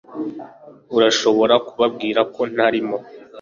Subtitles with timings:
[0.97, 2.97] urashobora kubabwira ko ntarimo